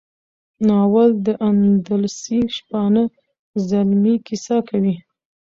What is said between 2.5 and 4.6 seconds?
شپانه زلمي کیسه